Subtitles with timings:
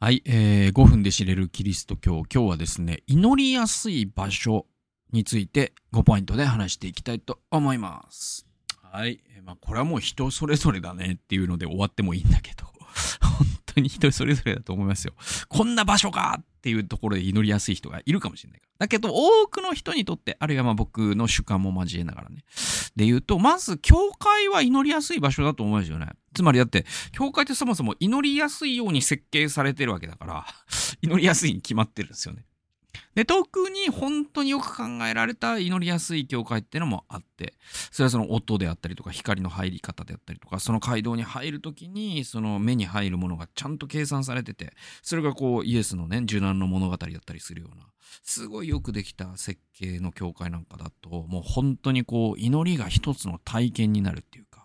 [0.00, 2.24] はい、えー5分で知れるキリスト教。
[2.30, 4.66] 今日はですね、祈りやすい場所
[5.12, 8.44] について5ポイントで話していきたいと思います。
[8.82, 9.20] はい。
[9.44, 12.66] まあ、これはもう人それぞれだねっていうので終わってもいいんだけど、
[13.22, 15.14] 本当に人それぞれだと思いますよ。
[15.48, 18.72] こんな場所かっっていうところで祈りやすい人がいるかもしれないから。
[18.78, 22.42] だけど、多くの人にとって、あるいはまあ僕の主観も交えながらね。
[22.96, 26.06] で言うと、まず、教会は祈りやすい場所だと思うんですよね。
[26.34, 30.46] つまりだって、教会ってそもそも祈りやすいように設計されてるわけだから、
[31.02, 32.46] 祈りやすいに決まってるんですよね。
[33.14, 37.54] で、特に本当によく考えられた祈りやすい教会っていうのもあって、
[37.90, 47.84] それはその音であったりとか、光の入り方であったりとか、その街道に入るときに、その目に入るものがちゃんと計算されてて、それがこう、イエスのね、受難の物語だったりするような、
[48.22, 54.63] すごいよくできた設計の教会なんかだと、もう本当にこう、祈りが一つの体験になるっていうか、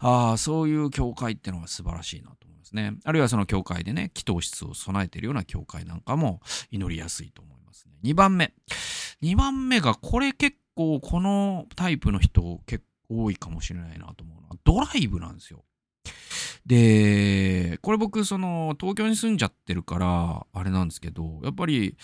[0.00, 2.94] ああ、そういう教会ってのが素晴らしいなと思いますね。
[3.04, 6.40] あるいはその教会でね、祈祷室を備えているような教会なんかも
[6.70, 7.94] 祈りやすいと思いますね。
[8.04, 8.54] 2番目。
[9.22, 15.64] 2番目が、これ結構このタイプの人結構多いかもしれないなと思うのは、ドライブなんですよ。
[16.66, 21.96] で、これ僕、その、東京に住んじゃってるから、あれなんですけど、やっぱり、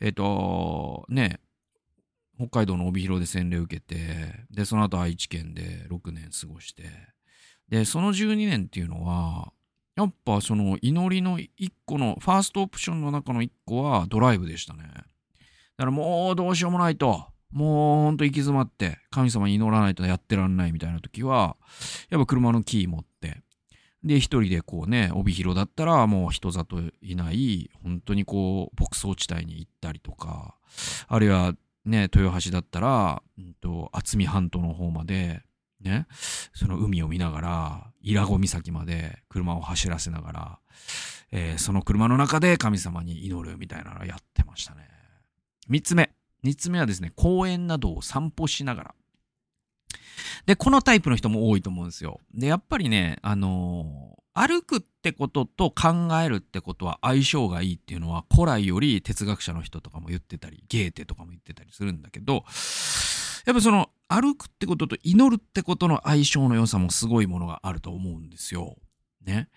[0.00, 1.40] えっ、と、ね、
[2.36, 6.84] 北海道の帯広で洗礼受けて、で、その後愛知県で6年過ごして、
[7.68, 9.52] で、その12年っていうのは、
[9.96, 14.84] やっぱその祈りの一個の、ファーストオプションの中の一個はドライブでしたね。
[14.84, 21.56] だからもうどうしようもないと、もうほんと行き詰まって、神様に祈らないとやってらんないみたいな時は、
[22.10, 23.42] やっぱ車のキー持って、
[24.04, 30.54] で、一人でこうね、帯広だったらもう人里いない、本当にこう、牧草地帯に行ったりとか、
[31.08, 35.42] あるいはね、豊橋だったら、うんと、渥美半島の方まで、
[35.80, 36.06] ね、
[36.58, 40.58] その海を見ながら、伊良湖岬まで車を走らせながら、
[41.30, 44.88] えーその車の中で神様に祈るみたいなのをやってましたね。
[45.68, 46.10] 三つ目。
[46.42, 48.94] 三つ目はですね、公園などを散歩しながら。
[50.46, 52.18] で、このタイプの人も多いと思うんですよ。
[52.34, 62.44] で、やっぱりね、あのー歩くってことと考えるってことは相性がいいっていうのは古来より哲学者の人とかも言ってたり、ゲーテとかも言ってたりするんだけど、
[63.46, 68.76] やっぱその歩くってことと祈るってことの相性の良さもすごいものがあると思うんですよ。
[69.24, 69.48] ね。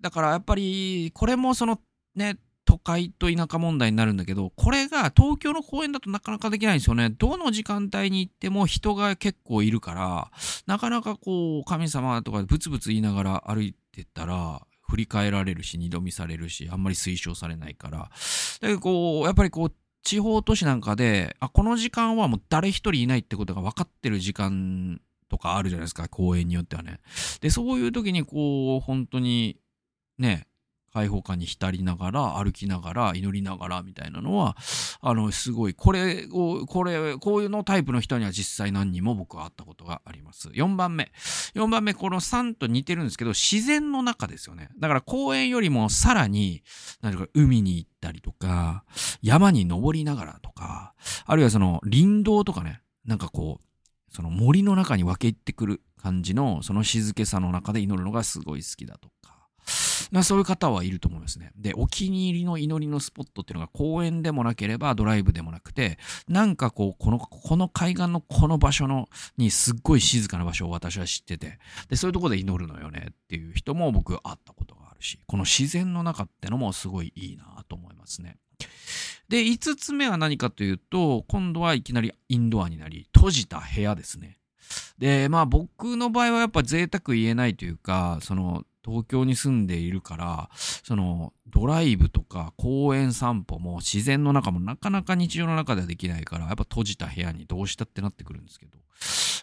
[0.00, 1.78] だからやっぱりこれもその
[2.14, 7.10] ね、都会と田舎問題になるんだけど、これが東京の公園だとなかなかできないんですよね。
[7.10, 10.30] どの時間帯に行っても人が結構いるから、
[10.66, 17.98] なかなかこう神様とかブツブツ言いながら歩いてたら、振り返られるし、二度見されるし、あんまり推奨されないから。
[18.60, 27.00] だけどこう、やっぱりこう、地方都市なんかで、あ、この時間はもう誰一人いないってことが分かってる時間とかあるじゃないですか、公園によってはね。
[27.40, 29.58] で、そういう時にこう、本当に、
[30.18, 30.46] ね、
[30.92, 34.56] 開放感に浸りながら、歩きながら、祈りながらみたいなのは、
[35.00, 40.48] あの、すごい、これを、これ、こういうのタイプの人には実際何人も僕は会ったことがあります。
[40.48, 41.10] 4番目。
[41.54, 44.68] 4番目、この3と似てるんですけど、自然の中ですよね。
[44.78, 46.62] だから公園よりもさらに、
[47.00, 48.84] なんていうか、海に行ったりとか、
[49.22, 50.94] 山に登りながらとか、
[51.24, 59.11] あるいはその林道とかね、なんかこう、その森の中に分け入ってくる感じの、その静けさの中で祈るのがすごい好きだと。
[60.10, 61.52] まそういう方はいると思いますね。
[61.56, 65.98] で、お気に入りの祈りのスポットっていうのが公園でもなければドライブでもなくて、
[66.28, 71.58] なんかこう、この、この海岸のこの場所の、にすっごい静かな場所を私は知ってて、
[71.88, 78.38] で、そういうとこで祈るのよねっていう人も僕会ったことがあるし、この自然の中ってのもすごいいいなと思いますね。
[79.28, 84.38] で、5つ目は何かというと、今度はいきなりインドアになり、閉じた部屋ですね。
[84.98, 98.78] で、まあ僕の場合はやっぱ贅沢言えないというか、その東京に住んでいるから、そのドライブとか公園散歩も自然の中もなかなか日常の中ではできないから、やっぱ閉じた部屋にどうしたってなってくるんですけど。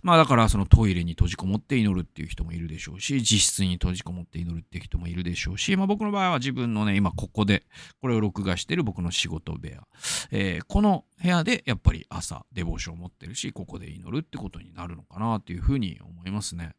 [0.01, 7.63] まあだからそのトイレに閉じこもって祈るっていう人もいるでしょうし、自室に閉じこもって祈るっていう人もいるでしょうし、まあ僕の場合は自分のね、今ここで
[8.01, 9.83] これを録画してる僕の仕事部屋。
[10.31, 16.75] えーこの部屋でやっぱり朝デボーションを持ってるし、ここで祈るってことになるのかなっていうふうに思いますね。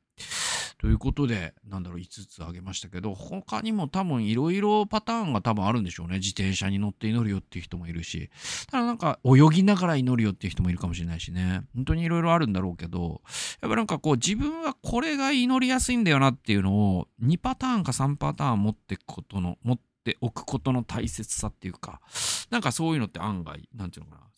[0.81, 6.15] ということで、なんだろう、5つ挙げましたけど、他にも多分いろいろパターンが多分あるんでしょうね。
[6.15, 8.31] 自転車に乗って祈るよっていう人もいるし、
[8.71, 11.65] ただなんか泳ぎながら祈るよっていう人もいるかもしれないしね。
[11.75, 13.21] 本当にいろいろあるんだろうけど、
[13.61, 22.01] やっぱなんかこう自分はこれが祈りやすいんだよなっていうのを2パターンか3パターン持っていくことの、持っておくことの大切さっていうか、
[22.49, 24.30] なんかそういうのって案外、なんていうのかな、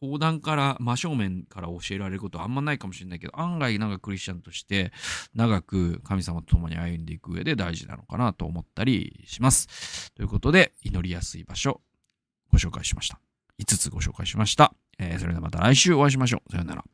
[0.00, 4.92] 講談から真正面から教えられることはあんまないかもしれないけど案外なんかクリスチャンとして
[5.34, 10.12] 長く神様と共に歩んでいく上で大事なのかなと思ったりします。
[10.14, 11.80] ということで祈りやすい場所
[12.52, 13.20] ご紹介しました。
[13.60, 14.74] 5つご紹介しました。
[14.98, 16.52] えーそれではまた来週お会いしましょう。
[16.52, 16.84] さようなら。